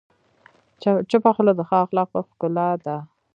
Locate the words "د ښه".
1.55-1.77